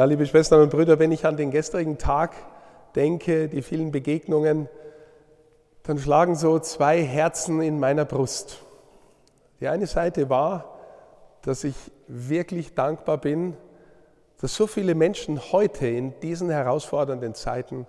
Ja, 0.00 0.06
liebe 0.06 0.24
Schwestern 0.24 0.62
und 0.62 0.70
Brüder, 0.70 0.98
wenn 0.98 1.12
ich 1.12 1.26
an 1.26 1.36
den 1.36 1.50
gestrigen 1.50 1.98
Tag 1.98 2.34
denke, 2.96 3.48
die 3.50 3.60
vielen 3.60 3.92
Begegnungen, 3.92 4.66
dann 5.82 5.98
schlagen 5.98 6.36
so 6.36 6.58
zwei 6.58 7.02
Herzen 7.02 7.60
in 7.60 7.78
meiner 7.78 8.06
Brust. 8.06 8.62
Die 9.60 9.68
eine 9.68 9.86
Seite 9.86 10.30
war, 10.30 10.78
dass 11.42 11.64
ich 11.64 11.74
wirklich 12.08 12.74
dankbar 12.74 13.18
bin, 13.18 13.58
dass 14.40 14.54
so 14.54 14.66
viele 14.66 14.94
Menschen 14.94 15.38
heute 15.52 15.86
in 15.86 16.18
diesen 16.20 16.48
herausfordernden 16.48 17.34
Zeiten 17.34 17.86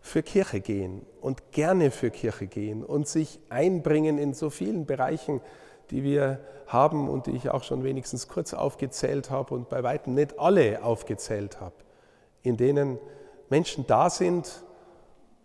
für 0.00 0.22
Kirche 0.22 0.62
gehen 0.62 1.04
und 1.20 1.52
gerne 1.52 1.90
für 1.90 2.10
Kirche 2.10 2.46
gehen 2.46 2.82
und 2.82 3.06
sich 3.06 3.38
einbringen 3.50 4.16
in 4.16 4.32
so 4.32 4.48
vielen 4.48 4.86
Bereichen, 4.86 5.42
die 5.90 6.02
wir 6.02 6.40
haben 6.66 7.08
und 7.08 7.26
die 7.26 7.32
ich 7.32 7.50
auch 7.50 7.62
schon 7.62 7.84
wenigstens 7.84 8.28
kurz 8.28 8.54
aufgezählt 8.54 9.30
habe 9.30 9.54
und 9.54 9.68
bei 9.68 9.82
weitem 9.82 10.14
nicht 10.14 10.38
alle 10.38 10.82
aufgezählt 10.82 11.60
habe, 11.60 11.74
in 12.42 12.56
denen 12.56 12.98
Menschen 13.50 13.86
da 13.86 14.10
sind 14.10 14.64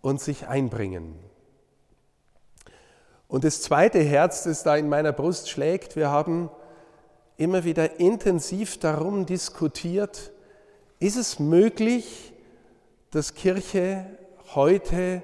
und 0.02 0.22
sich 0.22 0.48
einbringen. 0.48 1.16
Und 3.28 3.44
das 3.44 3.62
zweite 3.62 4.00
Herz, 4.00 4.44
das 4.44 4.64
da 4.64 4.76
in 4.76 4.90
meiner 4.90 5.12
Brust 5.12 5.50
schlägt, 5.50 5.96
wir 5.96 6.10
haben 6.10 6.50
immer 7.38 7.64
wieder 7.64 8.00
intensiv 8.00 8.80
darum 8.80 9.26
diskutiert, 9.26 10.32
ist 11.00 11.16
es 11.16 11.40
möglich, 11.40 12.34
dass 13.12 13.36
Kirche 13.36 14.06
heute 14.56 15.22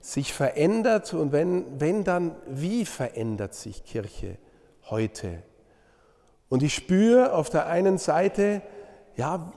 sich 0.00 0.32
verändert 0.32 1.12
und 1.12 1.32
wenn, 1.32 1.80
wenn 1.80 2.04
dann, 2.04 2.36
wie 2.46 2.86
verändert 2.86 3.54
sich 3.54 3.84
Kirche 3.84 4.38
heute? 4.90 5.42
Und 6.48 6.62
ich 6.62 6.74
spüre 6.74 7.32
auf 7.32 7.48
der 7.48 7.66
einen 7.66 7.98
Seite, 7.98 8.62
ja, 9.16 9.52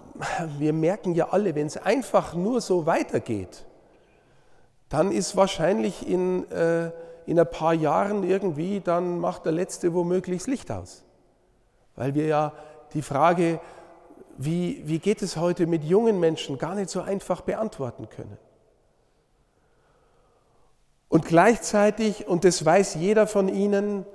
wir 0.60 0.74
merken 0.74 1.16
ja 1.16 1.30
alle, 1.30 1.56
wenn 1.56 1.68
es 1.68 1.78
einfach 1.78 2.36
nur 2.36 2.62
so 2.62 2.86
weitergeht, 2.86 3.66
dann 4.90 5.12
ist 5.12 5.36
wahrscheinlich 5.36 6.08
in, 6.08 6.50
äh, 6.52 6.92
in 7.26 7.40
ein 7.40 7.50
paar 7.50 7.74
Jahren 7.74 8.24
irgendwie, 8.24 8.80
dann 8.80 9.20
macht 9.20 9.46
der 9.46 9.52
Letzte 9.54 9.94
womöglich 9.94 10.40
das 10.40 10.48
Licht 10.48 10.72
aus. 10.72 11.04
Weil 11.96 12.14
wir 12.14 12.28
ja 12.28 12.54
die 12.94 13.02
Frage, 13.02 13.60
wie, 14.38 14.82
wie 14.86 15.00
geht 15.00 15.22
es 15.22 15.38
heute 15.38 15.66
mit 15.66 15.84
jungen 15.84 16.20
Menschen, 16.20 16.58
gar 16.58 16.76
nicht 16.76 16.90
so 16.90 17.02
einfach 17.02 17.42
beantworten 17.42 18.08
können. 18.10 18.38
Und 21.10 21.26
gleichzeitig, 21.26 22.28
und 22.28 22.44
das 22.44 22.66
weiß 22.66 22.96
jeder 22.96 23.28
von 23.28 23.48
Ihnen, 23.48 24.06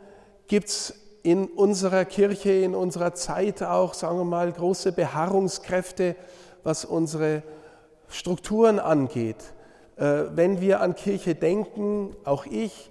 gibt 0.49 0.69
es 0.69 0.95
in 1.31 1.47
unserer 1.47 2.07
Kirche, 2.07 2.53
in 2.53 2.75
unserer 2.75 3.13
Zeit 3.13 3.63
auch, 3.63 3.93
sagen 3.93 4.17
wir 4.17 4.25
mal, 4.25 4.51
große 4.51 4.93
Beharrungskräfte, 4.93 6.17
was 6.63 6.87
unsere 6.87 7.43
Strukturen 8.09 8.79
angeht. 8.79 9.37
Äh, 9.97 10.25
wenn 10.31 10.63
wir 10.63 10.81
an 10.81 10.95
Kirche 10.95 11.35
denken, 11.35 12.17
auch 12.25 12.47
ich, 12.47 12.91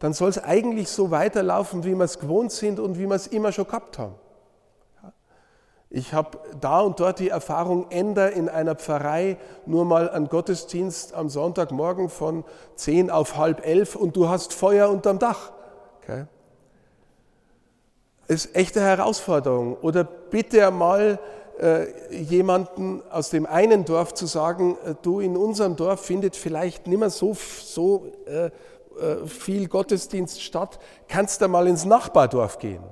dann 0.00 0.12
soll 0.12 0.28
es 0.28 0.38
eigentlich 0.38 0.90
so 0.90 1.10
weiterlaufen, 1.10 1.82
wie 1.84 1.94
wir 1.94 2.04
es 2.04 2.18
gewohnt 2.18 2.52
sind 2.52 2.78
und 2.78 2.98
wie 2.98 3.06
wir 3.06 3.14
es 3.14 3.26
immer 3.26 3.52
schon 3.52 3.66
gehabt 3.66 3.98
haben. 3.98 4.16
Ich 5.88 6.12
habe 6.12 6.38
da 6.60 6.80
und 6.80 7.00
dort 7.00 7.18
die 7.18 7.30
Erfahrung, 7.30 7.90
änder 7.90 8.32
in 8.32 8.50
einer 8.50 8.74
Pfarrei 8.74 9.38
nur 9.64 9.86
mal 9.86 10.10
einen 10.10 10.28
Gottesdienst 10.28 11.14
am 11.14 11.30
Sonntagmorgen 11.30 12.10
von 12.10 12.44
10 12.74 13.10
auf 13.10 13.38
halb 13.38 13.66
elf 13.66 13.96
und 13.96 14.14
du 14.14 14.28
hast 14.28 14.52
Feuer 14.52 14.90
unterm 14.90 15.18
Dach. 15.18 15.52
Okay? 16.02 16.26
Ist 18.28 18.54
echte 18.54 18.80
Herausforderung. 18.80 19.76
Oder 19.82 20.04
bitte 20.04 20.66
einmal 20.66 21.18
äh, 21.58 21.86
jemanden 22.14 23.02
aus 23.10 23.30
dem 23.30 23.46
einen 23.46 23.84
Dorf 23.84 24.14
zu 24.14 24.26
sagen, 24.26 24.76
äh, 24.84 24.94
du 25.02 25.20
in 25.20 25.36
unserem 25.36 25.74
Dorf 25.76 26.04
findet 26.04 26.36
vielleicht 26.36 26.86
nicht 26.86 26.98
mehr 26.98 27.10
so, 27.10 27.34
so 27.34 28.12
äh, 28.26 28.46
äh, 28.46 29.26
viel 29.26 29.68
Gottesdienst 29.68 30.42
statt, 30.42 30.78
kannst 31.08 31.40
du 31.40 31.48
mal 31.48 31.66
ins 31.66 31.84
Nachbardorf 31.84 32.58
gehen. 32.58 32.82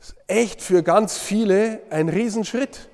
Ist 0.00 0.16
echt 0.26 0.62
für 0.62 0.82
ganz 0.82 1.18
viele 1.18 1.80
ein 1.90 2.08
Riesenschritt. 2.08 2.88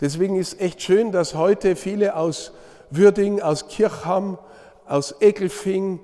Deswegen 0.00 0.36
ist 0.36 0.60
echt 0.60 0.82
schön, 0.82 1.10
dass 1.10 1.34
heute 1.34 1.74
viele 1.74 2.16
aus 2.16 2.52
Würding, 2.90 3.40
aus 3.40 3.68
Kirchham, 3.68 4.38
aus 4.86 5.12
Eckelfing, 5.20 6.00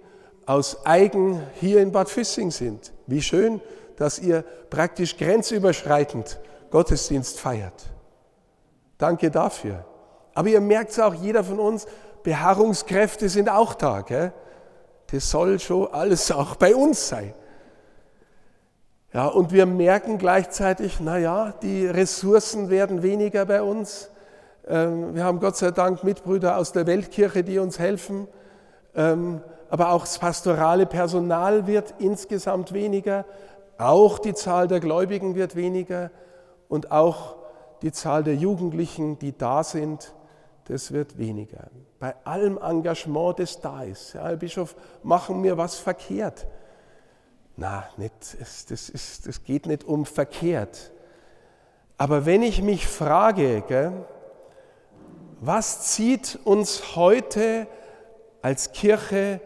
aus 0.47 0.85
Eigen 0.85 1.43
hier 1.61 1.81
in 1.81 1.93
Bad 1.93 2.09
Füssing 2.09 2.51
sind. 2.51 2.93
Wie 3.07 3.23
schön, 3.23 3.61
dass 3.97 4.19
ihr 4.19 4.45
praktisch 4.71 5.17
grenzüberschreitend 5.17 6.41
Gottesdienst 6.71 7.39
feiert. 7.39 7.91
Danke 8.99 9.31
dafür. 9.31 9.85
Aber 10.35 10.49
ihr 10.49 10.61
merkt 10.61 10.93
es 10.93 11.01
auch, 11.01 11.15
jeder 11.15 11.45
von 11.45 11.59
uns, 11.59 11.87
Beharrungskräfte 12.23 13.29
sind 13.29 13.51
auch 13.51 13.75
da. 13.75 14.01
Gell? 14.01 14.33
Das 15.11 15.31
soll 15.31 15.59
schon 15.59 15.93
alles 15.93 16.31
auch 16.31 16.57
bei 16.57 16.75
uns 16.75 17.09
sein. 17.09 17.35
Ja, 19.13 19.27
und 19.27 19.53
wir 19.53 19.67
merken 19.67 20.17
gleichzeitig, 20.17 20.99
naja, 21.01 21.53
die 21.61 21.87
Ressourcen 21.87 22.71
werden 22.71 23.03
weniger 23.03 23.45
bei 23.45 23.61
uns. 23.61 24.09
Ähm, 24.67 25.15
wir 25.15 25.25
haben 25.25 25.39
Gott 25.39 25.57
sei 25.57 25.71
Dank 25.71 26.03
Mitbrüder 26.03 26.57
aus 26.57 26.73
der 26.73 26.87
Weltkirche, 26.87 27.45
die 27.45 27.59
uns 27.59 27.79
helfen. 27.79 28.27
Ähm, 28.95 29.43
aber 29.69 29.91
auch 29.93 30.03
das 30.03 30.19
pastorale 30.19 30.87
Personal 30.87 31.67
wird 31.67 31.95
insgesamt 31.99 32.73
weniger. 32.73 33.27
Auch 33.79 34.19
die 34.19 34.35
Zahl 34.35 34.69
der 34.69 34.81
Gläubigen 34.81 35.35
wird 35.35 35.57
weniger. 35.57 36.11
Und 36.69 36.91
auch 36.91 37.37
die 37.83 37.93
Zahl 37.93 38.25
der 38.25 38.37
Jugendlichen, 38.37 39.19
die 39.19 39.37
da 39.37 39.65
sind, 39.65 40.15
das 40.65 40.93
wird 40.93 41.19
weniger. 41.19 41.69
Bei 41.99 42.15
allem 42.25 42.59
Engagement, 42.59 43.39
das 43.39 43.61
da 43.61 43.83
ist. 43.83 44.15
Ja, 44.15 44.25
Herr 44.25 44.37
Bischof, 44.37 44.77
machen 45.03 45.43
wir 45.43 45.59
was 45.59 45.77
verkehrt? 45.77 46.47
Na, 47.57 47.85
nicht, 47.97 48.15
das, 48.41 48.89
ist, 48.89 49.27
das 49.27 49.45
geht 49.45 49.67
nicht 49.67 49.85
um 49.85 50.07
verkehrt. 50.07 50.93
Aber 51.99 52.25
wenn 52.25 52.43
ich 52.43 52.63
mich 52.63 52.87
frage, 52.87 53.63
gell, 53.69 53.93
was 55.41 55.93
zieht 55.93 56.39
uns 56.45 56.97
heute 56.97 57.67
als 58.41 58.73
Kirche, 58.73 59.41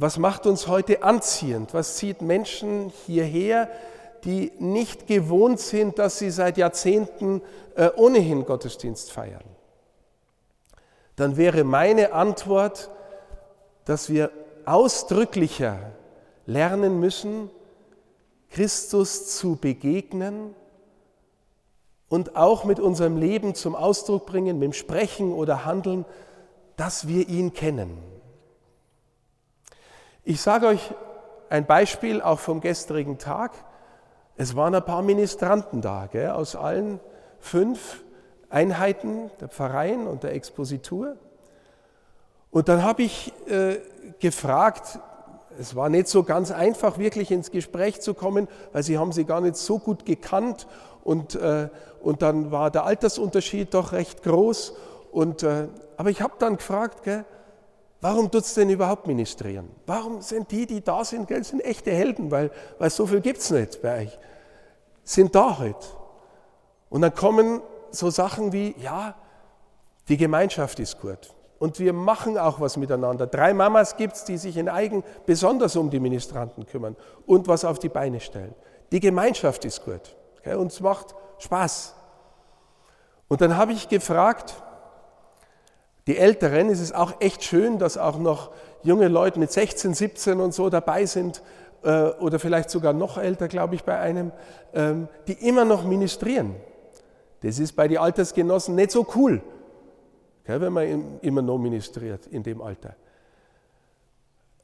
was 0.00 0.16
macht 0.16 0.46
uns 0.46 0.68
heute 0.68 1.02
anziehend? 1.02 1.74
Was 1.74 1.96
zieht 1.96 2.22
Menschen 2.22 2.92
hierher, 3.06 3.68
die 4.22 4.52
nicht 4.60 5.08
gewohnt 5.08 5.58
sind, 5.58 5.98
dass 5.98 6.20
sie 6.20 6.30
seit 6.30 6.56
Jahrzehnten 6.56 7.42
äh, 7.74 7.90
ohnehin 7.96 8.46
Gottesdienst 8.46 9.10
feiern? 9.10 9.42
Dann 11.16 11.36
wäre 11.36 11.64
meine 11.64 12.12
Antwort, 12.12 12.90
dass 13.86 14.08
wir 14.08 14.30
ausdrücklicher 14.66 15.78
lernen 16.46 17.00
müssen, 17.00 17.50
Christus 18.50 19.36
zu 19.36 19.56
begegnen 19.56 20.54
und 22.08 22.36
auch 22.36 22.62
mit 22.62 22.78
unserem 22.78 23.16
Leben 23.16 23.56
zum 23.56 23.74
Ausdruck 23.74 24.26
bringen, 24.26 24.60
mit 24.60 24.66
dem 24.66 24.72
Sprechen 24.74 25.32
oder 25.32 25.64
Handeln, 25.64 26.04
dass 26.76 27.08
wir 27.08 27.28
ihn 27.28 27.52
kennen. 27.52 28.07
Ich 30.30 30.42
sage 30.42 30.66
euch 30.66 30.92
ein 31.48 31.64
Beispiel 31.64 32.20
auch 32.20 32.38
vom 32.38 32.60
gestrigen 32.60 33.16
Tag. 33.16 33.52
Es 34.36 34.54
waren 34.54 34.74
ein 34.74 34.84
paar 34.84 35.00
Ministranten 35.00 35.80
da, 35.80 36.06
gell, 36.12 36.32
aus 36.32 36.54
allen 36.54 37.00
fünf 37.38 38.04
Einheiten 38.50 39.30
der 39.40 39.48
Pfarreien 39.48 40.06
und 40.06 40.24
der 40.24 40.34
Expositur. 40.34 41.16
Und 42.50 42.68
dann 42.68 42.84
habe 42.84 43.04
ich 43.04 43.32
äh, 43.46 43.78
gefragt, 44.20 44.98
es 45.58 45.74
war 45.74 45.88
nicht 45.88 46.08
so 46.08 46.24
ganz 46.24 46.50
einfach, 46.50 46.98
wirklich 46.98 47.30
ins 47.30 47.50
Gespräch 47.50 48.02
zu 48.02 48.12
kommen, 48.12 48.48
weil 48.74 48.82
sie 48.82 48.98
haben 48.98 49.12
sie 49.12 49.24
gar 49.24 49.40
nicht 49.40 49.56
so 49.56 49.78
gut 49.78 50.04
gekannt 50.04 50.66
und, 51.04 51.36
äh, 51.36 51.70
und 52.02 52.20
dann 52.20 52.50
war 52.50 52.70
der 52.70 52.84
Altersunterschied 52.84 53.72
doch 53.72 53.92
recht 53.92 54.22
groß. 54.22 54.74
Und, 55.10 55.42
äh, 55.42 55.68
aber 55.96 56.10
ich 56.10 56.20
habe 56.20 56.34
dann 56.38 56.58
gefragt, 56.58 57.02
gell, 57.02 57.24
warum 58.00 58.30
tut 58.30 58.44
es 58.44 58.54
denn 58.54 58.70
überhaupt 58.70 59.06
ministrieren? 59.06 59.70
Warum 59.86 60.20
sind 60.22 60.50
die, 60.50 60.66
die 60.66 60.82
da 60.82 61.04
sind, 61.04 61.28
gell, 61.28 61.42
sind 61.44 61.60
echte 61.60 61.90
Helden, 61.90 62.30
weil, 62.30 62.50
weil 62.78 62.90
so 62.90 63.06
viel 63.06 63.20
gibt 63.20 63.38
es 63.38 63.50
nicht 63.50 63.82
bei 63.82 64.02
euch, 64.02 64.18
sind 65.04 65.34
da 65.34 65.58
heute. 65.58 65.86
Und 66.90 67.02
dann 67.02 67.14
kommen 67.14 67.60
so 67.90 68.10
Sachen 68.10 68.52
wie, 68.52 68.74
ja, 68.78 69.14
die 70.08 70.16
Gemeinschaft 70.16 70.78
ist 70.80 71.00
gut 71.00 71.34
und 71.58 71.78
wir 71.78 71.92
machen 71.92 72.38
auch 72.38 72.60
was 72.60 72.76
miteinander. 72.76 73.26
Drei 73.26 73.52
Mamas 73.52 73.96
gibt 73.96 74.14
es, 74.14 74.24
die 74.24 74.38
sich 74.38 74.56
in 74.56 74.68
Eigen 74.68 75.02
besonders 75.26 75.76
um 75.76 75.90
die 75.90 76.00
Ministranten 76.00 76.66
kümmern 76.66 76.96
und 77.26 77.48
was 77.48 77.64
auf 77.64 77.78
die 77.78 77.88
Beine 77.88 78.20
stellen. 78.20 78.54
Die 78.92 79.00
Gemeinschaft 79.00 79.64
ist 79.64 79.84
gut 79.84 80.16
und 80.44 80.72
es 80.72 80.80
macht 80.80 81.14
Spaß. 81.38 81.94
Und 83.28 83.40
dann 83.42 83.56
habe 83.56 83.72
ich 83.72 83.88
gefragt, 83.88 84.62
die 86.08 86.16
Älteren, 86.16 86.70
es 86.70 86.80
ist 86.80 86.94
auch 86.94 87.20
echt 87.20 87.44
schön, 87.44 87.78
dass 87.78 87.98
auch 87.98 88.18
noch 88.18 88.50
junge 88.82 89.08
Leute 89.08 89.38
mit 89.38 89.52
16, 89.52 89.92
17 89.92 90.40
und 90.40 90.54
so 90.54 90.70
dabei 90.70 91.04
sind 91.04 91.42
äh, 91.82 92.04
oder 92.12 92.38
vielleicht 92.38 92.70
sogar 92.70 92.94
noch 92.94 93.18
älter, 93.18 93.46
glaube 93.46 93.74
ich, 93.74 93.84
bei 93.84 93.98
einem, 93.98 94.32
ähm, 94.72 95.08
die 95.26 95.34
immer 95.34 95.66
noch 95.66 95.84
ministrieren, 95.84 96.56
Das 97.42 97.58
ist 97.58 97.76
bei 97.76 97.86
den 97.88 97.98
Altersgenossen 97.98 98.74
nicht 98.74 98.90
so 98.90 99.06
cool, 99.14 99.42
wenn 100.46 100.72
man 100.72 101.18
immer 101.20 101.42
noch 101.42 101.58
ministriert 101.58 102.26
in 102.26 102.42
dem 102.42 102.62
Alter. 102.62 102.96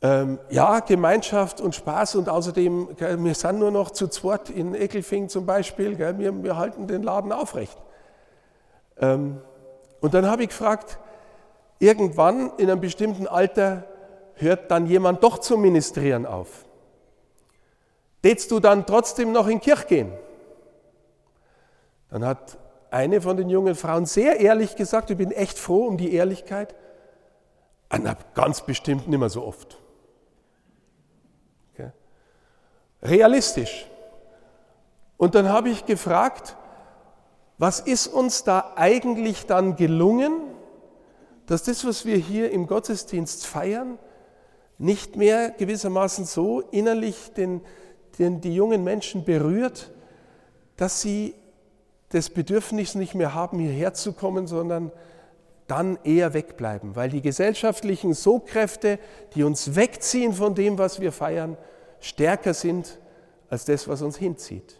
Ähm, 0.00 0.38
ja, 0.48 0.80
Gemeinschaft 0.80 1.60
und 1.60 1.74
Spaß 1.74 2.16
und 2.16 2.30
außerdem, 2.30 2.88
wir 2.98 3.34
sind 3.34 3.58
nur 3.58 3.70
noch 3.70 3.90
zu 3.90 4.08
zweit 4.08 4.48
in 4.48 4.74
Eckelfing 4.74 5.28
zum 5.28 5.44
Beispiel, 5.44 5.98
wir 5.98 6.56
halten 6.56 6.86
den 6.86 7.02
Laden 7.02 7.32
aufrecht. 7.32 7.76
Ähm, 8.98 9.42
und 10.00 10.14
dann 10.14 10.26
habe 10.26 10.42
ich 10.42 10.48
gefragt, 10.48 10.98
irgendwann 11.78 12.52
in 12.58 12.70
einem 12.70 12.80
bestimmten 12.80 13.26
Alter 13.26 13.84
hört 14.34 14.70
dann 14.70 14.86
jemand 14.86 15.22
doch 15.22 15.38
zu 15.38 15.56
ministrieren 15.56 16.26
auf. 16.26 16.64
Tätst 18.22 18.50
du 18.50 18.60
dann 18.60 18.86
trotzdem 18.86 19.32
noch 19.32 19.46
in 19.48 19.60
Kirche 19.60 19.86
gehen? 19.86 20.12
Dann 22.10 22.24
hat 22.24 22.58
eine 22.90 23.20
von 23.20 23.36
den 23.36 23.50
jungen 23.50 23.74
Frauen 23.74 24.06
sehr 24.06 24.40
ehrlich 24.40 24.76
gesagt, 24.76 25.10
ich 25.10 25.16
bin 25.16 25.30
echt 25.30 25.58
froh 25.58 25.86
um 25.86 25.96
die 25.96 26.14
Ehrlichkeit, 26.14 26.74
Anna, 27.88 28.16
ganz 28.34 28.60
bestimmt 28.60 29.08
nicht 29.08 29.18
mehr 29.18 29.28
so 29.28 29.44
oft. 29.44 29.78
Okay. 31.72 31.90
Realistisch. 33.02 33.88
Und 35.16 35.34
dann 35.34 35.48
habe 35.48 35.68
ich 35.68 35.86
gefragt, 35.86 36.56
was 37.58 37.80
ist 37.80 38.08
uns 38.08 38.42
da 38.42 38.72
eigentlich 38.76 39.46
dann 39.46 39.76
gelungen, 39.76 40.32
dass 41.46 41.62
das, 41.62 41.86
was 41.86 42.04
wir 42.04 42.16
hier 42.16 42.50
im 42.50 42.66
Gottesdienst 42.66 43.46
feiern, 43.46 43.98
nicht 44.78 45.16
mehr 45.16 45.50
gewissermaßen 45.50 46.24
so 46.24 46.60
innerlich 46.60 47.32
den, 47.36 47.60
den, 48.18 48.40
die 48.40 48.54
jungen 48.54 48.84
Menschen 48.84 49.24
berührt, 49.24 49.92
dass 50.76 51.00
sie 51.00 51.34
das 52.10 52.30
Bedürfnis 52.30 52.94
nicht 52.94 53.14
mehr 53.14 53.34
haben, 53.34 53.58
hierher 53.58 53.94
zu 53.94 54.12
kommen, 54.12 54.46
sondern 54.46 54.92
dann 55.66 55.98
eher 56.04 56.34
wegbleiben, 56.34 56.94
weil 56.94 57.08
die 57.08 57.22
gesellschaftlichen 57.22 58.14
Sogkräfte, 58.14 58.98
die 59.34 59.44
uns 59.44 59.74
wegziehen 59.76 60.32
von 60.32 60.54
dem, 60.54 60.78
was 60.78 61.00
wir 61.00 61.12
feiern, 61.12 61.56
stärker 62.00 62.52
sind 62.52 62.98
als 63.48 63.64
das, 63.64 63.88
was 63.88 64.02
uns 64.02 64.16
hinzieht. 64.16 64.78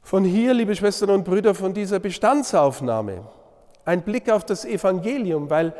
Von 0.00 0.24
hier, 0.24 0.54
liebe 0.54 0.74
Schwestern 0.74 1.10
und 1.10 1.24
Brüder, 1.24 1.54
von 1.54 1.74
dieser 1.74 1.98
Bestandsaufnahme, 1.98 3.26
ein 3.84 4.02
Blick 4.02 4.30
auf 4.30 4.44
das 4.44 4.64
Evangelium, 4.64 5.50
weil 5.50 5.74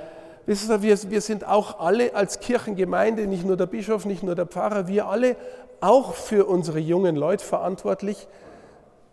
wissen 0.46 0.68
Sie, 0.68 0.82
wir, 0.82 1.10
wir 1.10 1.20
sind 1.20 1.46
auch 1.46 1.80
alle 1.80 2.14
als 2.14 2.40
Kirchengemeinde, 2.40 3.26
nicht 3.26 3.44
nur 3.44 3.56
der 3.56 3.66
Bischof, 3.66 4.04
nicht 4.04 4.22
nur 4.22 4.34
der 4.34 4.46
Pfarrer, 4.46 4.88
wir 4.88 5.06
alle 5.06 5.36
auch 5.80 6.14
für 6.14 6.46
unsere 6.46 6.78
jungen 6.78 7.16
Leute 7.16 7.44
verantwortlich, 7.44 8.26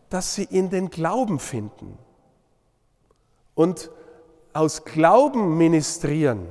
dass 0.10 0.36
sie 0.36 0.44
in 0.44 0.70
den 0.70 0.90
Glauben 0.90 1.40
finden. 1.40 1.98
Und 3.56 3.90
aus 4.54 4.84
Glauben 4.84 5.58
ministrieren, 5.58 6.48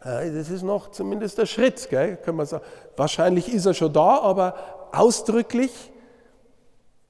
das 0.00 0.48
ist 0.48 0.62
noch 0.62 0.90
zumindest 0.90 1.38
der 1.38 1.46
Schritt, 1.46 1.88
gell? 1.90 2.16
Können 2.18 2.38
wir 2.38 2.46
sagen. 2.46 2.64
Wahrscheinlich 2.96 3.52
ist 3.52 3.66
er 3.66 3.74
schon 3.74 3.92
da, 3.92 4.18
aber 4.20 4.54
ausdrücklich 4.92 5.90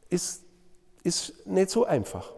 ist, 0.09 0.43
ist 1.03 1.47
nicht 1.47 1.71
so 1.71 1.85
einfach. 1.85 2.33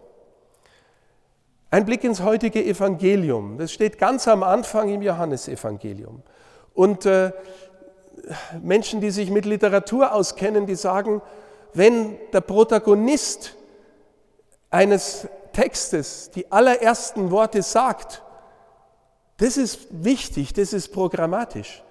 Ein 1.73 1.85
Blick 1.85 2.03
ins 2.03 2.23
heutige 2.23 2.65
Evangelium, 2.65 3.57
das 3.57 3.73
steht 3.73 3.97
ganz 3.97 4.27
am 4.27 4.43
Anfang 4.43 4.89
im 4.89 5.03
Johannesevangelium. 5.03 6.23
Und 6.75 7.07
äh, 7.07 7.33
Menschen, 8.61 9.01
die 9.01 9.11
sich 9.13 9.31
mit 9.31 9.45
Literatur 9.45 10.13
auskennen, 10.13 10.67
die 10.67 10.75
sagen, 10.75 11.23
wenn 11.73 12.19
der 12.33 12.41
Protagonist 12.41 13.55
eines 14.71 15.29
Textes 15.53 16.31
die 16.33 16.51
allerersten 16.51 17.31
Worte 17.31 17.63
sagt, 17.63 18.23
das 19.37 19.57
ist 19.57 19.87
wichtig, 19.91 20.53
das 20.53 20.73
ist 20.73 20.93
programmatisch. 20.93 21.85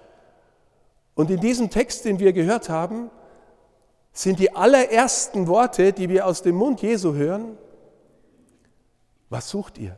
Und 1.14 1.30
in 1.30 1.40
diesem 1.40 1.70
Text, 1.70 2.04
den 2.04 2.18
wir 2.18 2.32
gehört 2.34 2.68
haben, 2.68 3.10
sind 4.12 4.38
die 4.38 4.54
allerersten 4.54 5.48
Worte, 5.48 5.92
die 5.92 6.08
wir 6.08 6.26
aus 6.26 6.42
dem 6.42 6.56
Mund 6.56 6.82
Jesu 6.82 7.14
hören, 7.14 7.56
was 9.30 9.48
sucht 9.48 9.78
ihr? 9.78 9.96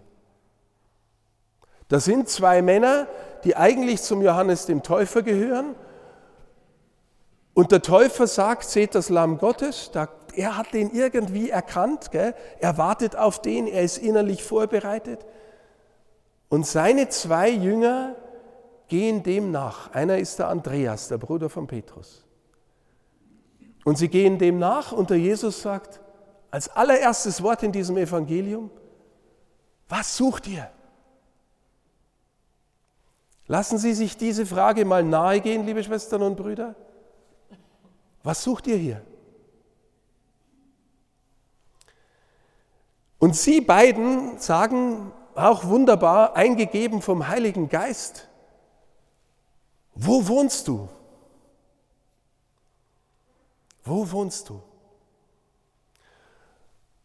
Das 1.88 2.04
sind 2.04 2.28
zwei 2.28 2.62
Männer, 2.62 3.08
die 3.44 3.56
eigentlich 3.56 4.02
zum 4.02 4.22
Johannes 4.22 4.66
dem 4.66 4.82
Täufer 4.82 5.22
gehören. 5.22 5.74
Und 7.54 7.72
der 7.72 7.82
Täufer 7.82 8.26
sagt, 8.26 8.64
seht 8.64 8.94
das 8.94 9.08
Lamm 9.08 9.38
Gottes, 9.38 9.90
er 10.34 10.56
hat 10.56 10.72
den 10.72 10.90
irgendwie 10.90 11.50
erkannt, 11.50 12.10
gell? 12.10 12.34
er 12.60 12.78
wartet 12.78 13.16
auf 13.16 13.42
den, 13.42 13.66
er 13.66 13.82
ist 13.82 13.98
innerlich 13.98 14.42
vorbereitet. 14.42 15.26
Und 16.48 16.66
seine 16.66 17.08
zwei 17.08 17.50
Jünger 17.50 18.14
gehen 18.88 19.22
dem 19.22 19.50
nach. 19.50 19.92
Einer 19.92 20.18
ist 20.18 20.38
der 20.38 20.48
Andreas, 20.48 21.08
der 21.08 21.18
Bruder 21.18 21.50
von 21.50 21.66
Petrus. 21.66 22.24
Und 23.84 23.98
sie 23.98 24.08
gehen 24.08 24.38
dem 24.38 24.58
nach 24.58 24.92
und 24.92 25.10
der 25.10 25.18
Jesus 25.18 25.62
sagt, 25.62 26.00
als 26.50 26.68
allererstes 26.68 27.42
Wort 27.42 27.62
in 27.62 27.72
diesem 27.72 27.96
Evangelium, 27.96 28.70
was 29.92 30.16
sucht 30.16 30.46
ihr? 30.46 30.70
Lassen 33.46 33.76
Sie 33.76 33.92
sich 33.92 34.16
diese 34.16 34.46
Frage 34.46 34.86
mal 34.86 35.04
nahegehen, 35.04 35.66
liebe 35.66 35.84
Schwestern 35.84 36.22
und 36.22 36.34
Brüder. 36.34 36.74
Was 38.22 38.42
sucht 38.42 38.66
ihr 38.68 38.76
hier? 38.76 39.04
Und 43.18 43.36
Sie 43.36 43.60
beiden 43.60 44.38
sagen 44.38 45.12
auch 45.34 45.66
wunderbar, 45.66 46.36
eingegeben 46.36 47.02
vom 47.02 47.28
Heiligen 47.28 47.68
Geist, 47.68 48.28
wo 49.94 50.26
wohnst 50.26 50.68
du? 50.68 50.88
Wo 53.84 54.10
wohnst 54.10 54.48
du? 54.48 54.62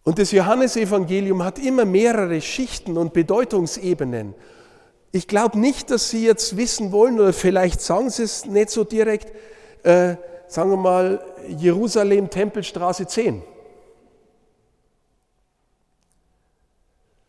Und 0.08 0.20
das 0.20 0.32
Johannesevangelium 0.32 1.44
hat 1.44 1.60
immer 1.60 1.84
mehrere 1.84 2.40
Schichten 2.40 2.96
und 2.98 3.12
Bedeutungsebenen. 3.12 4.36
Ich 5.12 5.28
glaube 5.28 5.60
nicht, 5.60 5.92
dass 5.92 6.10
Sie 6.10 6.26
jetzt 6.26 6.56
wissen 6.56 6.94
wollen, 6.94 7.20
oder 7.20 7.34
vielleicht 7.34 7.82
sagen 7.82 8.10
Sie 8.10 8.24
es 8.24 8.46
nicht 8.46 8.70
so 8.70 8.86
direkt, 8.86 9.36
äh, 9.84 10.16
sagen 10.48 10.70
wir 10.70 10.78
mal 10.78 11.22
Jerusalem, 11.50 12.30
Tempelstraße 12.30 13.06
10. 13.06 13.44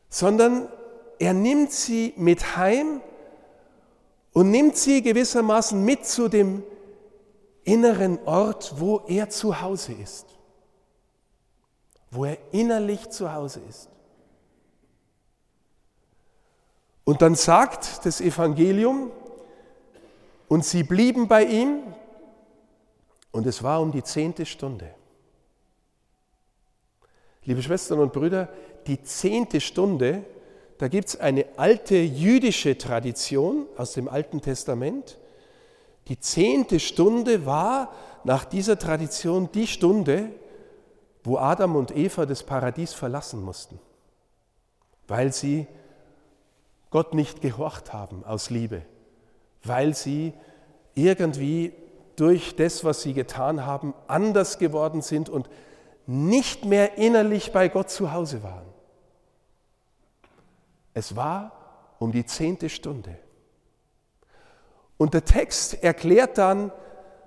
Sondern 0.08 0.68
er 1.18 1.32
nimmt 1.32 1.72
sie 1.72 2.14
mit 2.16 2.56
heim 2.56 3.00
und 4.32 4.52
nimmt 4.52 4.76
sie 4.76 5.02
gewissermaßen 5.02 5.84
mit 5.84 6.06
zu 6.06 6.28
dem 6.28 6.62
inneren 7.64 8.20
Ort, 8.24 8.74
wo 8.76 9.00
er 9.08 9.30
zu 9.30 9.60
Hause 9.60 9.94
ist, 10.00 10.37
wo 12.18 12.24
er 12.24 12.38
innerlich 12.50 13.08
zu 13.10 13.32
Hause 13.32 13.60
ist. 13.68 13.88
Und 17.04 17.22
dann 17.22 17.36
sagt 17.36 18.04
das 18.04 18.20
Evangelium, 18.20 19.12
und 20.48 20.64
sie 20.64 20.82
blieben 20.82 21.28
bei 21.28 21.44
ihm, 21.44 21.78
und 23.30 23.46
es 23.46 23.62
war 23.62 23.80
um 23.80 23.92
die 23.92 24.02
zehnte 24.02 24.46
Stunde. 24.46 24.92
Liebe 27.44 27.62
Schwestern 27.62 28.00
und 28.00 28.12
Brüder, 28.12 28.48
die 28.88 29.00
zehnte 29.00 29.60
Stunde, 29.60 30.24
da 30.78 30.88
gibt 30.88 31.10
es 31.10 31.20
eine 31.20 31.46
alte 31.56 31.94
jüdische 31.98 32.76
Tradition 32.76 33.66
aus 33.76 33.92
dem 33.92 34.08
Alten 34.08 34.40
Testament, 34.40 35.18
die 36.08 36.18
zehnte 36.18 36.80
Stunde 36.80 37.46
war 37.46 37.92
nach 38.24 38.44
dieser 38.44 38.76
Tradition 38.76 39.52
die 39.52 39.68
Stunde, 39.68 40.30
wo 41.28 41.36
Adam 41.36 41.76
und 41.76 41.94
Eva 41.94 42.24
das 42.24 42.42
Paradies 42.42 42.94
verlassen 42.94 43.42
mussten, 43.44 43.78
weil 45.06 45.30
sie 45.30 45.66
Gott 46.88 47.12
nicht 47.12 47.42
gehorcht 47.42 47.92
haben 47.92 48.24
aus 48.24 48.48
Liebe, 48.48 48.80
weil 49.62 49.94
sie 49.94 50.32
irgendwie 50.94 51.74
durch 52.16 52.56
das, 52.56 52.82
was 52.82 53.02
sie 53.02 53.12
getan 53.12 53.66
haben, 53.66 53.92
anders 54.06 54.58
geworden 54.58 55.02
sind 55.02 55.28
und 55.28 55.50
nicht 56.06 56.64
mehr 56.64 56.96
innerlich 56.96 57.52
bei 57.52 57.68
Gott 57.68 57.90
zu 57.90 58.10
Hause 58.10 58.42
waren. 58.42 58.66
Es 60.94 61.14
war 61.14 61.52
um 61.98 62.10
die 62.10 62.24
zehnte 62.24 62.70
Stunde. 62.70 63.18
Und 64.96 65.12
der 65.12 65.26
Text 65.26 65.82
erklärt 65.84 66.38
dann 66.38 66.72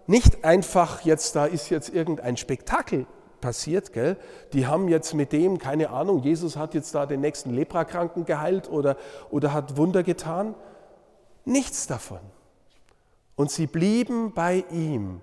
nicht 0.07 0.43
einfach, 0.43 1.01
jetzt 1.01 1.35
da 1.35 1.45
ist 1.45 1.69
jetzt 1.69 1.89
irgendein 1.89 2.35
Spektakel 2.35 3.05
passiert, 3.41 3.91
gell? 3.91 4.17
Die 4.53 4.67
haben 4.67 4.87
jetzt 4.87 5.13
mit 5.13 5.33
dem, 5.33 5.57
keine 5.57 5.89
Ahnung, 5.89 6.21
Jesus 6.21 6.55
hat 6.55 6.73
jetzt 6.73 6.95
da 6.95 7.05
den 7.05 7.21
nächsten 7.21 7.49
Leprakranken 7.53 8.25
geheilt 8.25 8.69
oder, 8.69 8.95
oder 9.29 9.53
hat 9.53 9.75
Wunder 9.75 10.03
getan. 10.03 10.55
Nichts 11.43 11.87
davon. 11.87 12.19
Und 13.35 13.51
sie 13.51 13.67
blieben 13.67 14.33
bei 14.33 14.63
ihm 14.71 15.21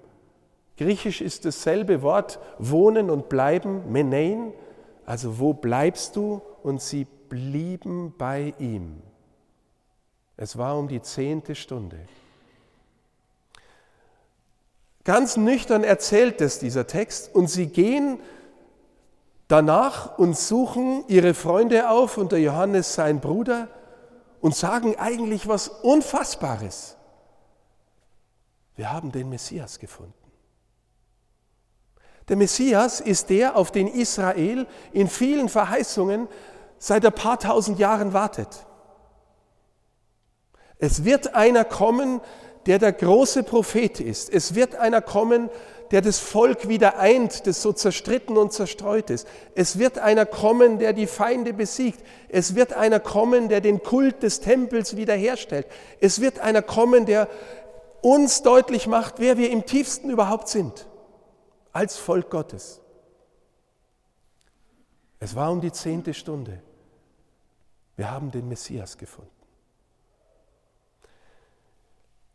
Griechisch 0.78 1.20
ist 1.20 1.44
dasselbe 1.44 2.02
Wort 2.02 2.38
wohnen 2.58 3.10
und 3.10 3.28
bleiben, 3.28 3.90
menein, 3.90 4.52
also 5.04 5.40
wo 5.40 5.52
bleibst 5.52 6.14
du? 6.14 6.40
Und 6.62 6.80
sie 6.80 7.04
blieben 7.28 8.14
bei 8.16 8.54
ihm. 8.60 9.02
Es 10.37 10.56
war 10.56 10.78
um 10.78 10.87
die 10.87 11.02
zehnte 11.02 11.56
Stunde. 11.56 11.98
Ganz 15.08 15.38
nüchtern 15.38 15.84
erzählt 15.84 16.42
es 16.42 16.58
dieser 16.58 16.86
Text 16.86 17.34
und 17.34 17.48
sie 17.48 17.68
gehen 17.68 18.20
danach 19.46 20.18
und 20.18 20.36
suchen 20.36 21.02
ihre 21.08 21.32
Freunde 21.32 21.88
auf 21.88 22.18
und 22.18 22.30
der 22.30 22.40
Johannes 22.40 22.92
sein 22.92 23.18
Bruder 23.18 23.68
und 24.42 24.54
sagen 24.54 24.96
eigentlich 24.98 25.48
was 25.48 25.68
Unfassbares. 25.68 26.98
Wir 28.76 28.92
haben 28.92 29.10
den 29.10 29.30
Messias 29.30 29.78
gefunden. 29.78 30.12
Der 32.28 32.36
Messias 32.36 33.00
ist 33.00 33.30
der, 33.30 33.56
auf 33.56 33.70
den 33.70 33.88
Israel 33.88 34.66
in 34.92 35.08
vielen 35.08 35.48
Verheißungen 35.48 36.28
seit 36.76 37.06
ein 37.06 37.14
paar 37.14 37.38
tausend 37.38 37.78
Jahren 37.78 38.12
wartet. 38.12 38.66
Es 40.76 41.04
wird 41.04 41.34
einer 41.34 41.64
kommen, 41.64 42.20
der 42.68 42.78
der 42.78 42.92
große 42.92 43.44
Prophet 43.44 43.98
ist. 43.98 44.28
Es 44.30 44.54
wird 44.54 44.76
einer 44.76 45.00
kommen, 45.00 45.48
der 45.90 46.02
das 46.02 46.18
Volk 46.18 46.68
wieder 46.68 46.98
eint, 46.98 47.46
das 47.46 47.62
so 47.62 47.72
zerstritten 47.72 48.37
und 48.37 48.52
zerstreut 48.52 49.08
ist. 49.08 49.26
Es 49.54 49.78
wird 49.78 49.98
einer 49.98 50.26
kommen, 50.26 50.78
der 50.78 50.92
die 50.92 51.06
Feinde 51.06 51.54
besiegt. 51.54 52.04
Es 52.28 52.54
wird 52.54 52.75
einer 52.75 53.00
kommen, 53.00 53.48
der 53.48 53.62
den 53.62 53.82
Kult 53.82 54.22
des 54.22 54.40
Tempels 54.40 54.96
wiederherstellt. 54.96 55.66
Es 56.00 56.20
wird 56.20 56.40
einer 56.40 56.60
kommen, 56.60 57.06
der 57.06 57.28
uns 58.02 58.42
deutlich 58.42 58.87
macht, 58.87 59.14
wer 59.16 59.38
wir 59.38 59.50
im 59.50 59.64
tiefsten 59.64 60.10
überhaupt 60.10 60.48
sind, 60.48 60.87
als 61.72 61.96
Volk 61.96 62.28
Gottes. 62.28 62.82
Es 65.20 65.34
war 65.34 65.50
um 65.50 65.62
die 65.62 65.72
zehnte 65.72 66.12
Stunde. 66.12 66.60
Wir 67.96 68.10
haben 68.10 68.30
den 68.30 68.46
Messias 68.46 68.98
gefunden. 68.98 69.30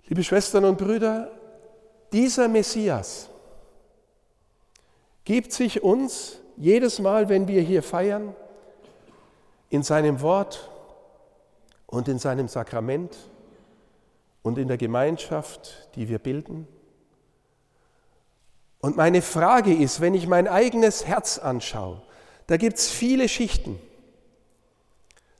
Liebe 0.08 0.24
Schwestern 0.24 0.66
und 0.66 0.78
Brüder, 0.78 1.32
dieser 2.12 2.48
Messias 2.48 3.30
gibt 5.24 5.54
sich 5.54 5.82
uns 5.82 6.40
jedes 6.58 7.00
Mal, 7.00 7.30
wenn 7.30 7.48
wir 7.48 7.62
hier 7.62 7.82
feiern, 7.82 8.36
in 9.70 9.82
seinem 9.82 10.22
Wort 10.22 10.70
und 11.88 12.08
in 12.08 12.20
seinem 12.20 12.48
Sakrament 12.48 13.16
und 14.44 14.58
in 14.58 14.68
der 14.68 14.78
Gemeinschaft, 14.78 15.90
die 15.96 16.10
wir 16.10 16.20
bilden. 16.20 16.68
Und 18.80 18.98
meine 18.98 19.22
Frage 19.22 19.74
ist, 19.74 20.02
wenn 20.02 20.14
ich 20.14 20.28
mein 20.28 20.50
eigenes 20.50 21.08
Herz 21.08 21.40
anschaue, 21.40 22.02
da 22.48 22.58
gibt 22.58 22.78
es 22.78 22.92
viele 22.92 23.30
Schichten. 23.30 23.80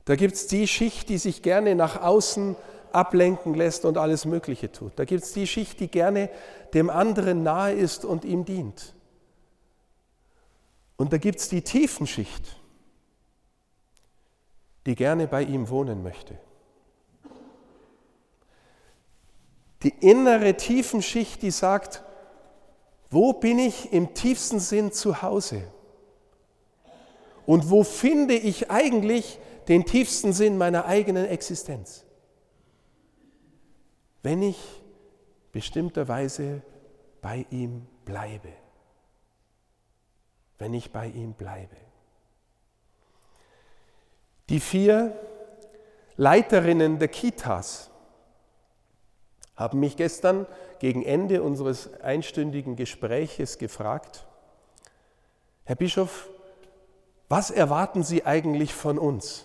Da 0.06 0.16
gibt 0.16 0.34
es 0.34 0.46
die 0.46 0.66
Schicht, 0.66 1.10
die 1.10 1.18
sich 1.18 1.42
gerne 1.42 1.74
nach 1.74 2.00
außen 2.00 2.56
ablenken 2.94 3.54
lässt 3.54 3.84
und 3.84 3.98
alles 3.98 4.24
Mögliche 4.24 4.70
tut. 4.70 4.92
Da 4.96 5.04
gibt 5.04 5.24
es 5.24 5.32
die 5.32 5.46
Schicht, 5.46 5.80
die 5.80 5.88
gerne 5.88 6.30
dem 6.72 6.90
anderen 6.90 7.42
nahe 7.42 7.72
ist 7.72 8.04
und 8.04 8.24
ihm 8.24 8.44
dient. 8.44 8.94
Und 10.96 11.12
da 11.12 11.18
gibt 11.18 11.40
es 11.40 11.48
die 11.48 11.62
Tiefenschicht, 11.62 12.60
die 14.86 14.94
gerne 14.94 15.26
bei 15.26 15.42
ihm 15.42 15.68
wohnen 15.68 16.02
möchte. 16.02 16.38
Die 19.82 19.94
innere 20.00 20.54
Tiefenschicht, 20.56 21.42
die 21.42 21.50
sagt, 21.50 22.02
wo 23.10 23.32
bin 23.32 23.58
ich 23.58 23.92
im 23.92 24.14
tiefsten 24.14 24.60
Sinn 24.60 24.92
zu 24.92 25.20
Hause? 25.22 25.62
Und 27.46 27.70
wo 27.70 27.84
finde 27.84 28.34
ich 28.34 28.70
eigentlich 28.70 29.38
den 29.68 29.84
tiefsten 29.84 30.32
Sinn 30.32 30.56
meiner 30.56 30.86
eigenen 30.86 31.26
Existenz? 31.26 32.03
Wenn 34.24 34.42
ich 34.42 34.82
bestimmterweise 35.52 36.62
bei 37.20 37.46
ihm 37.50 37.86
bleibe. 38.06 38.48
Wenn 40.58 40.72
ich 40.72 40.90
bei 40.90 41.08
ihm 41.08 41.34
bleibe. 41.34 41.76
Die 44.48 44.60
vier 44.60 45.14
Leiterinnen 46.16 46.98
der 46.98 47.08
Kitas 47.08 47.90
haben 49.56 49.78
mich 49.80 49.96
gestern 49.96 50.46
gegen 50.78 51.04
Ende 51.04 51.42
unseres 51.42 51.92
einstündigen 52.00 52.76
Gespräches 52.76 53.58
gefragt, 53.58 54.26
Herr 55.64 55.76
Bischof, 55.76 56.30
was 57.28 57.50
erwarten 57.50 58.02
Sie 58.02 58.24
eigentlich 58.24 58.72
von 58.72 58.98
uns, 58.98 59.44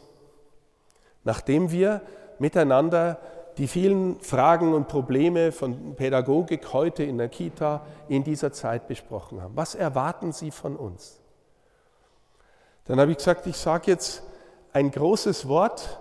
nachdem 1.26 1.70
wir 1.70 2.02
miteinander 2.40 3.20
die 3.60 3.68
vielen 3.68 4.22
Fragen 4.22 4.74
und 4.74 4.88
Probleme 4.88 5.52
von 5.52 5.96
Pädagogik 5.96 6.72
heute 6.72 7.04
in 7.04 7.18
der 7.18 7.28
Kita 7.28 7.86
in 8.08 8.24
dieser 8.24 8.54
Zeit 8.54 8.88
besprochen 8.88 9.42
haben. 9.42 9.58
Was 9.58 9.76
erwarten 9.76 10.32
Sie 10.32 10.50
von 10.50 10.78
uns? 10.78 11.20
Dann 12.86 13.02
habe 13.02 13.12
ich 13.12 13.18
gesagt, 13.18 13.46
ich 13.48 13.58
sage 13.58 13.92
jetzt 13.92 14.24
ein 14.72 14.90
großes 14.90 15.50
Wort, 15.50 16.00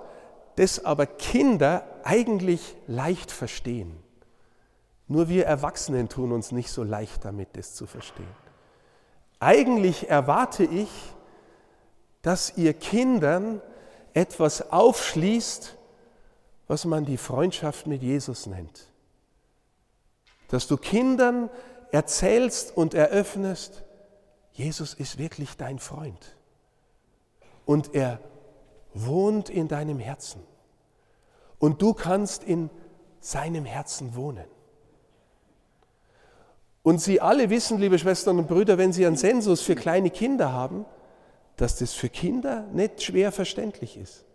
das 0.55 0.85
aber 0.85 1.07
Kinder 1.07 1.83
eigentlich 2.05 2.77
leicht 2.87 3.33
verstehen. 3.33 3.97
Nur 5.09 5.29
wir 5.29 5.45
Erwachsenen 5.45 6.09
tun 6.09 6.31
uns 6.31 6.53
nicht 6.53 6.71
so 6.71 6.85
leicht 6.85 7.25
damit, 7.25 7.57
das 7.57 7.75
zu 7.75 7.87
verstehen. 7.87 8.29
Eigentlich 9.41 10.09
erwarte 10.09 10.62
ich, 10.62 10.91
dass 12.23 12.57
ihr 12.57 12.73
Kindern 12.73 13.61
etwas 14.15 14.71
aufschließt, 14.71 15.77
was 16.69 16.85
man 16.85 17.07
die 17.07 17.17
Freundschaft 17.17 17.87
mit 17.87 18.03
Jesus 18.03 18.47
nennt. 18.47 18.93
Dass 20.49 20.69
du 20.69 20.77
Kindern 20.77 21.51
erzählst 21.91 22.77
und 22.77 22.95
eröffnest, 22.95 23.83
Jesus 24.53 24.95
ist 24.95 25.19
wirklich 25.19 25.57
dein 25.57 25.79
Freund. 25.79 26.37
Und 27.65 27.95
er 27.95 28.21
wohnt 28.95 29.49
in 29.51 29.69
deinem 29.69 29.99
Herzen. 29.99 30.43
Und 31.59 31.83
du 31.83 31.95
kannst 31.95 32.45
in 32.45 32.71
seinem 33.21 33.65
Herzen 33.65 34.15
wohnen. 34.15 34.47
Und 36.83 37.01
Sie 37.01 37.21
alle 37.21 37.51
wissen, 37.51 37.79
liebe 37.79 37.99
Schwestern 37.99 38.39
und 38.39 38.47
Brüder, 38.47 38.79
wenn 38.79 38.93
Sie 38.93 39.07
einen 39.07 39.17
Sensus 39.17 39.61
für 39.61 39.75
kleine 39.75 40.11
Kinder 40.11 40.53
haben, 40.53 40.87
dass 41.57 41.77
das 41.77 41.93
für 41.93 42.09
Kinder 42.09 42.67
nicht 42.73 43.03
schwer 43.03 43.33
verständlich 43.33 43.97
ist 43.97 44.27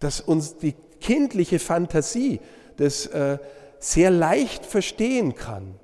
dass 0.00 0.20
uns 0.20 0.56
die 0.56 0.74
kindliche 1.00 1.58
Fantasie 1.58 2.40
das 2.76 3.06
äh, 3.06 3.38
sehr 3.78 4.10
leicht 4.10 4.66
verstehen 4.66 5.34
kann. 5.34 5.74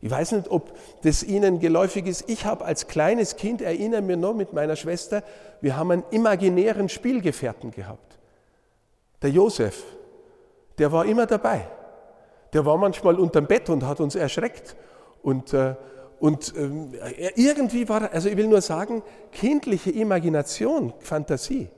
Ich 0.00 0.10
weiß 0.10 0.32
nicht, 0.32 0.50
ob 0.50 0.72
das 1.02 1.22
Ihnen 1.22 1.60
geläufig 1.60 2.06
ist. 2.06 2.28
Ich 2.28 2.44
habe 2.44 2.64
als 2.64 2.88
kleines 2.88 3.36
Kind, 3.36 3.62
erinnere 3.62 4.02
mich 4.02 4.16
noch 4.16 4.34
mit 4.34 4.52
meiner 4.52 4.74
Schwester, 4.74 5.22
wir 5.60 5.76
haben 5.76 5.92
einen 5.92 6.04
imaginären 6.10 6.88
Spielgefährten 6.88 7.70
gehabt. 7.70 8.18
Der 9.22 9.30
Josef, 9.30 9.84
der 10.78 10.90
war 10.90 11.06
immer 11.06 11.26
dabei. 11.26 11.68
Der 12.52 12.66
war 12.66 12.76
manchmal 12.76 13.18
unterm 13.18 13.46
Bett 13.46 13.70
und 13.70 13.86
hat 13.86 14.00
uns 14.00 14.16
erschreckt. 14.16 14.76
Und, 15.22 15.54
äh, 15.54 15.76
und 16.18 16.52
äh, 16.56 17.30
irgendwie 17.36 17.88
war 17.88 18.12
also 18.12 18.28
ich 18.28 18.36
will 18.36 18.48
nur 18.48 18.60
sagen, 18.60 19.02
kindliche 19.30 19.90
Imagination, 19.90 20.92
Fantasie, 20.98 21.68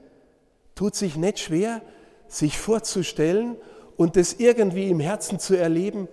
tut 0.74 0.94
sich 0.94 1.16
nicht 1.16 1.38
schwer, 1.38 1.82
sich 2.28 2.58
vorzustellen 2.58 3.56
und 3.96 4.16
das 4.16 4.34
irgendwie 4.34 4.88
im 4.90 5.00
Herzen 5.00 5.38
zu 5.38 5.56
erleben, 5.56 6.08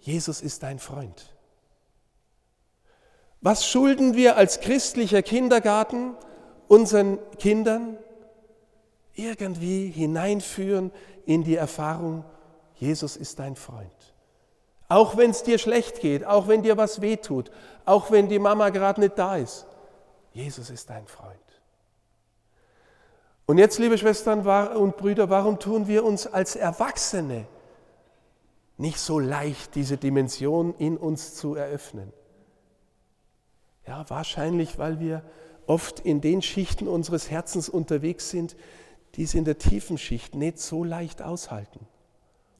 Jesus 0.00 0.40
ist 0.40 0.62
dein 0.62 0.78
Freund. 0.78 1.34
Was 3.40 3.66
schulden 3.66 4.14
wir 4.14 4.36
als 4.36 4.60
christlicher 4.60 5.22
Kindergarten 5.22 6.14
unseren 6.68 7.18
Kindern? 7.38 7.98
Irgendwie 9.14 9.88
hineinführen 9.88 10.90
in 11.24 11.42
die 11.42 11.56
Erfahrung, 11.56 12.24
Jesus 12.74 13.16
ist 13.16 13.38
dein 13.38 13.56
Freund. 13.56 14.14
Auch 14.88 15.16
wenn 15.16 15.30
es 15.30 15.42
dir 15.42 15.58
schlecht 15.58 16.00
geht, 16.00 16.24
auch 16.24 16.48
wenn 16.48 16.62
dir 16.62 16.76
was 16.76 17.00
wehtut, 17.00 17.50
auch 17.84 18.10
wenn 18.10 18.28
die 18.28 18.38
Mama 18.38 18.70
gerade 18.70 19.00
nicht 19.00 19.18
da 19.18 19.36
ist, 19.36 19.66
Jesus 20.32 20.70
ist 20.70 20.90
dein 20.90 21.06
Freund. 21.06 21.45
Und 23.46 23.58
jetzt, 23.58 23.78
liebe 23.78 23.96
Schwestern 23.96 24.44
und 24.76 24.96
Brüder, 24.96 25.30
warum 25.30 25.60
tun 25.60 25.86
wir 25.86 26.04
uns 26.04 26.26
als 26.26 26.56
Erwachsene 26.56 27.46
nicht 28.76 28.98
so 28.98 29.20
leicht, 29.20 29.76
diese 29.76 29.96
Dimension 29.96 30.74
in 30.78 30.96
uns 30.96 31.34
zu 31.36 31.54
eröffnen? 31.54 32.12
Ja, 33.86 34.04
wahrscheinlich, 34.10 34.78
weil 34.78 34.98
wir 34.98 35.22
oft 35.68 36.00
in 36.00 36.20
den 36.20 36.42
Schichten 36.42 36.88
unseres 36.88 37.30
Herzens 37.30 37.68
unterwegs 37.68 38.30
sind, 38.30 38.56
die 39.14 39.22
es 39.22 39.34
in 39.34 39.44
der 39.44 39.58
tiefen 39.58 39.96
Schicht 39.96 40.34
nicht 40.34 40.58
so 40.58 40.82
leicht 40.82 41.22
aushalten 41.22 41.86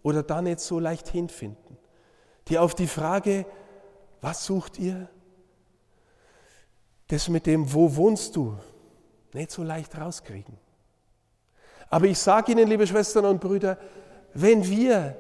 oder 0.04 0.22
da 0.22 0.40
nicht 0.40 0.60
so 0.60 0.78
leicht 0.78 1.08
hinfinden. 1.08 1.76
Die 2.48 2.58
auf 2.58 2.76
die 2.76 2.86
Frage, 2.86 3.44
Was 4.20 4.44
sucht 4.46 4.78
ihr? 4.78 5.08
Das 7.08 7.28
mit 7.28 7.46
dem, 7.46 7.72
wo 7.72 7.94
wohnst 7.96 8.34
du, 8.34 8.56
nicht 9.32 9.50
so 9.50 9.62
leicht 9.62 9.96
rauskriegen. 9.96 10.58
Aber 11.88 12.06
ich 12.06 12.18
sage 12.18 12.52
Ihnen, 12.52 12.68
liebe 12.68 12.86
Schwestern 12.86 13.24
und 13.24 13.40
Brüder, 13.40 13.78
wenn 14.34 14.68
wir 14.68 15.16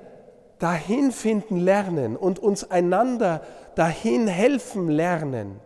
dahin 0.58 1.12
finden 1.12 1.58
lernen 1.58 2.16
und 2.16 2.38
uns 2.38 2.70
einander 2.70 3.42
dahin 3.74 4.26
helfen 4.26 4.88
lernen, 4.88 5.60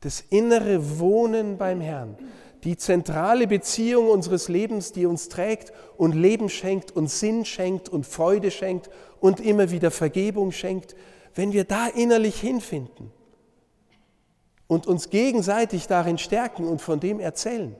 das 0.00 0.20
innere 0.20 0.98
Wohnen 0.98 1.58
beim 1.58 1.80
Herrn, 1.80 2.16
die 2.64 2.76
zentrale 2.76 3.46
Beziehung 3.46 4.08
unseres 4.08 4.48
Lebens, 4.48 4.92
die 4.92 5.06
uns 5.06 5.28
trägt 5.28 5.72
und 5.96 6.14
Leben 6.14 6.48
schenkt 6.48 6.92
und 6.92 7.10
Sinn 7.10 7.44
schenkt 7.44 7.88
und 7.88 8.06
Freude 8.06 8.50
schenkt 8.50 8.88
und 9.20 9.40
immer 9.40 9.70
wieder 9.70 9.90
Vergebung 9.90 10.52
schenkt, 10.52 10.94
wenn 11.34 11.52
wir 11.52 11.64
da 11.64 11.86
innerlich 11.86 12.40
hinfinden 12.40 13.10
und 14.66 14.86
uns 14.86 15.10
gegenseitig 15.10 15.86
darin 15.86 16.18
stärken 16.18 16.66
und 16.66 16.80
von 16.80 17.00
dem 17.00 17.20
erzählen, 17.20 17.74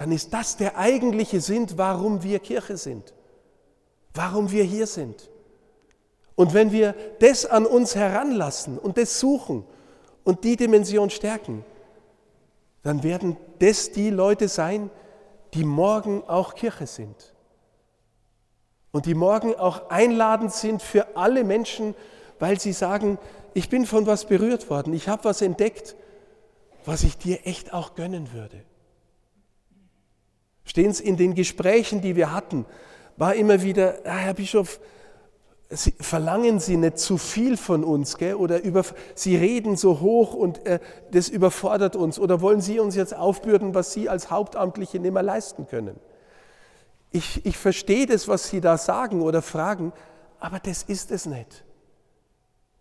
dann 0.00 0.12
ist 0.12 0.32
das 0.32 0.56
der 0.56 0.78
eigentliche 0.78 1.42
Sinn, 1.42 1.66
warum 1.76 2.22
wir 2.22 2.38
Kirche 2.38 2.78
sind, 2.78 3.12
warum 4.14 4.50
wir 4.50 4.64
hier 4.64 4.86
sind. 4.86 5.28
Und 6.36 6.54
wenn 6.54 6.72
wir 6.72 6.94
das 7.18 7.44
an 7.44 7.66
uns 7.66 7.96
heranlassen 7.96 8.78
und 8.78 8.96
das 8.96 9.20
suchen 9.20 9.62
und 10.24 10.42
die 10.42 10.56
Dimension 10.56 11.10
stärken, 11.10 11.66
dann 12.82 13.02
werden 13.02 13.36
das 13.58 13.92
die 13.92 14.08
Leute 14.08 14.48
sein, 14.48 14.88
die 15.52 15.64
morgen 15.64 16.24
auch 16.26 16.54
Kirche 16.54 16.86
sind. 16.86 17.34
Und 18.92 19.04
die 19.04 19.12
morgen 19.12 19.54
auch 19.54 19.90
einladend 19.90 20.54
sind 20.54 20.80
für 20.80 21.14
alle 21.14 21.44
Menschen, 21.44 21.94
weil 22.38 22.58
sie 22.58 22.72
sagen, 22.72 23.18
ich 23.52 23.68
bin 23.68 23.84
von 23.84 24.06
was 24.06 24.24
berührt 24.24 24.70
worden, 24.70 24.94
ich 24.94 25.10
habe 25.10 25.24
was 25.24 25.42
entdeckt, 25.42 25.94
was 26.86 27.02
ich 27.02 27.18
dir 27.18 27.46
echt 27.46 27.74
auch 27.74 27.94
gönnen 27.94 28.32
würde. 28.32 28.64
Stehen 30.70 30.92
Sie 30.92 31.02
in 31.02 31.16
den 31.16 31.34
Gesprächen, 31.34 32.00
die 32.00 32.14
wir 32.14 32.32
hatten, 32.32 32.64
war 33.16 33.34
immer 33.34 33.62
wieder, 33.62 33.98
ah, 34.04 34.18
Herr 34.18 34.34
Bischof, 34.34 34.78
Sie, 35.68 35.92
verlangen 35.98 36.60
Sie 36.60 36.76
nicht 36.76 37.00
zu 37.00 37.18
viel 37.18 37.56
von 37.56 37.82
uns, 37.82 38.18
gell? 38.18 38.36
oder 38.36 38.62
über, 38.62 38.84
Sie 39.16 39.34
reden 39.34 39.76
so 39.76 39.98
hoch 39.98 40.32
und 40.32 40.64
äh, 40.66 40.78
das 41.10 41.28
überfordert 41.28 41.96
uns, 41.96 42.20
oder 42.20 42.40
wollen 42.40 42.60
Sie 42.60 42.78
uns 42.78 42.94
jetzt 42.94 43.16
aufbürden, 43.16 43.74
was 43.74 43.92
Sie 43.92 44.08
als 44.08 44.30
Hauptamtliche 44.30 45.00
nicht 45.00 45.12
mehr 45.12 45.24
leisten 45.24 45.66
können? 45.66 45.98
Ich, 47.10 47.44
ich 47.44 47.58
verstehe 47.58 48.06
das, 48.06 48.28
was 48.28 48.48
Sie 48.48 48.60
da 48.60 48.78
sagen 48.78 49.22
oder 49.22 49.42
fragen, 49.42 49.92
aber 50.38 50.60
das 50.60 50.84
ist 50.84 51.10
es 51.10 51.26
nicht. 51.26 51.64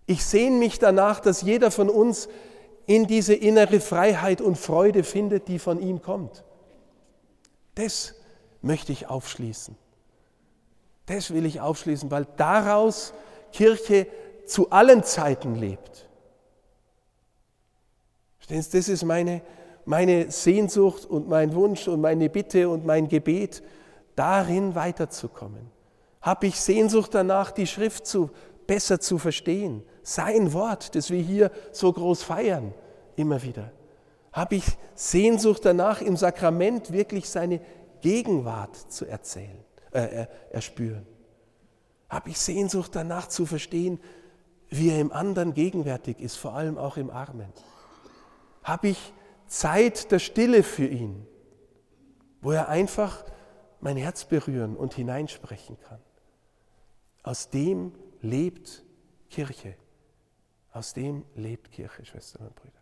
Ich 0.05 0.23
sehne 0.23 0.57
mich 0.57 0.77
danach, 0.77 1.21
dass 1.21 1.41
jeder 1.41 1.71
von 1.71 1.89
uns 1.89 2.29
in 2.85 3.07
diese 3.07 3.33
innere 3.33 3.79
Freiheit 3.79 4.41
und 4.41 4.59
Freude 4.59 5.03
findet, 5.03 5.47
die 5.47 5.57
von 5.57 5.81
ihm 5.81 6.03
kommt. 6.03 6.43
Das 7.79 8.13
möchte 8.61 8.91
ich 8.91 9.07
aufschließen. 9.07 9.73
Das 11.05 11.33
will 11.33 11.45
ich 11.45 11.61
aufschließen, 11.61 12.11
weil 12.11 12.27
daraus 12.35 13.13
Kirche 13.53 14.05
zu 14.45 14.69
allen 14.69 15.01
Zeiten 15.03 15.55
lebt. 15.55 16.09
Das 18.49 18.73
ist 18.73 19.05
meine, 19.05 19.41
meine 19.85 20.29
Sehnsucht 20.29 21.05
und 21.05 21.29
mein 21.29 21.53
Wunsch 21.53 21.87
und 21.87 22.01
meine 22.01 22.29
Bitte 22.29 22.67
und 22.67 22.85
mein 22.85 23.07
Gebet, 23.07 23.63
darin 24.13 24.75
weiterzukommen. 24.75 25.71
Habe 26.21 26.47
ich 26.47 26.59
Sehnsucht 26.59 27.15
danach, 27.15 27.51
die 27.51 27.65
Schrift 27.65 28.05
zu, 28.05 28.29
besser 28.67 28.99
zu 28.99 29.17
verstehen, 29.17 29.83
sein 30.03 30.51
Wort, 30.51 30.95
das 30.95 31.11
wir 31.11 31.21
hier 31.21 31.49
so 31.71 31.93
groß 31.93 32.23
feiern, 32.23 32.73
immer 33.15 33.41
wieder. 33.41 33.71
Habe 34.31 34.55
ich 34.55 34.65
Sehnsucht 34.95 35.65
danach, 35.65 36.01
im 36.01 36.17
Sakrament 36.17 36.91
wirklich 36.91 37.29
seine 37.29 37.61
Gegenwart 38.01 38.75
zu 38.75 39.05
erzählen 39.05 39.63
äh, 39.91 40.27
erspüren? 40.51 41.05
Habe 42.09 42.29
ich 42.29 42.39
Sehnsucht 42.39 42.95
danach 42.95 43.27
zu 43.27 43.45
verstehen, 43.45 43.99
wie 44.69 44.89
er 44.89 44.99
im 44.99 45.11
anderen 45.11 45.53
gegenwärtig 45.53 46.19
ist, 46.19 46.35
vor 46.35 46.53
allem 46.53 46.77
auch 46.77 46.97
im 46.97 47.09
Armen? 47.09 47.51
Habe 48.63 48.89
ich 48.89 49.13
Zeit 49.47 50.11
der 50.11 50.19
Stille 50.19 50.63
für 50.63 50.85
ihn, 50.85 51.25
wo 52.41 52.51
er 52.51 52.69
einfach 52.69 53.23
mein 53.81 53.97
Herz 53.97 54.25
berühren 54.25 54.75
und 54.75 54.93
hineinsprechen 54.93 55.77
kann? 55.79 55.99
Aus 57.23 57.49
dem 57.49 57.93
lebt 58.21 58.83
Kirche. 59.29 59.75
Aus 60.71 60.93
dem 60.93 61.25
lebt 61.35 61.71
Kirche, 61.71 62.05
Schwestern 62.05 62.47
und 62.47 62.55
Brüder. 62.55 62.79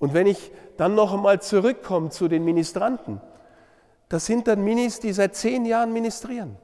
Und 0.00 0.14
wenn 0.14 0.26
ich 0.26 0.50
dann 0.78 0.96
noch 0.96 1.12
einmal 1.12 1.40
zurückkomme 1.40 2.08
zu 2.08 2.26
den 2.26 2.44
Ministranten, 2.44 3.20
das 4.08 4.26
sind 4.26 4.48
dann 4.48 4.64
Minis, 4.64 4.98
die 4.98 5.12
seit 5.12 5.36
zehn 5.36 5.64
Jahren 5.64 5.92
ministrieren. 5.92 6.56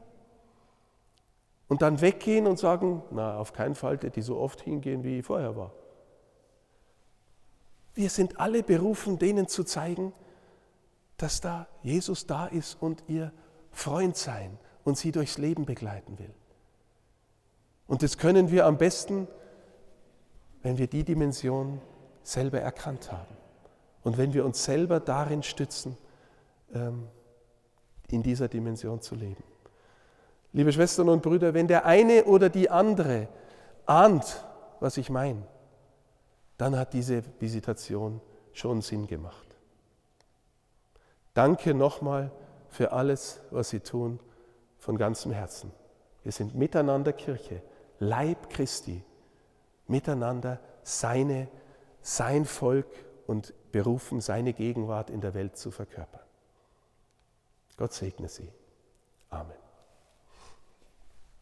Und 1.69 1.83
dann 1.83 2.01
weggehen 2.01 2.47
und 2.47 2.59
sagen, 2.59 3.03
na, 3.11 3.39
auf 3.39 3.53
keinen 3.53 3.75
Fall, 3.75 3.99
die 3.99 4.23
so 4.23 4.39
oft 4.39 4.63
hingehen, 4.63 5.05
wie 5.05 5.21
ich 5.21 5.27
vorher 5.27 5.55
war. 5.55 5.73
Wir 7.95 8.09
sind 8.11 8.41
alle 8.41 8.63
berufen, 8.63 9.19
denen 9.19 9.49
zu 9.49 9.65
zeigen, 9.65 10.13
dass 11.19 11.41
da 11.41 11.67
Jesus 11.83 12.27
da 12.27 12.47
ist 12.47 12.81
und 12.81 13.05
ihr 13.07 13.33
Freund 13.71 14.17
sein 14.17 14.59
und 14.85 14.97
sie 14.97 15.13
durchs 15.13 15.39
Leben 15.39 15.67
begleiten 15.67 16.19
will. 16.19 16.35
Und 17.87 18.03
das 18.03 18.17
können 18.17 18.51
wir 18.51 18.67
am 18.67 18.79
besten, 18.79 19.29
wenn 20.63 20.79
wir 20.79 20.87
die 20.87 21.05
Dimension 21.05 21.81
selber 22.27 22.61
erkannt 22.61 23.13
haben 23.13 23.37
und 24.03 24.19
wenn 24.19 24.33
wir 24.35 24.45
uns 24.45 24.65
selber 24.65 25.01
darin 25.01 25.43
stützen, 25.43 25.97
ähm, 26.75 27.09
in 28.09 28.23
dieser 28.23 28.49
Dimension 28.49 29.01
zu 29.01 29.15
leben. 29.15 29.43
Liebe 30.53 30.73
Schwestern 30.73 31.09
und 31.09 31.23
Brüder, 31.23 31.55
wenn 31.55 31.69
der 31.69 31.85
eine 31.85 32.25
oder 32.25 32.49
die 32.49 32.71
andere 32.71 33.29
ahnt, 33.85 34.45
was 34.81 34.97
ich 34.97 35.11
meine, 35.11 35.43
dann 36.57 36.77
hat 36.77 36.93
diese 36.93 37.23
Visitation 37.39 38.21
schon 38.53 38.81
Sinn 38.81 39.07
gemacht. 39.07 39.47
Danke 41.35 41.75
nochmal 41.75 42.31
für 42.69 42.93
alles, 42.93 43.41
was 43.51 43.71
Sie 43.71 43.81
tun, 43.81 44.19
von 44.79 44.97
ganzem 44.97 45.33
Herzen. 45.33 45.71
Wir 46.23 46.33
sind 46.33 46.55
miteinander 46.55 47.13
Kirche, 47.13 47.63
Leib 47.99 48.51
Christi, 48.51 49.03
miteinander 49.87 50.59
seine, 50.83 51.49
sein 52.07 52.45
Volk 52.45 52.87
und 53.27 53.53
berufen, 53.73 54.21
seine 54.21 54.53
Gegenwart 54.53 55.11
in 55.11 55.21
der 55.21 55.35
Welt 55.35 55.57
zu 55.57 55.73
verkörpern. 55.73 56.23
Gott 57.77 57.93
segne 57.93 58.29
Sie. 58.29 58.53
Amen. 59.29 59.66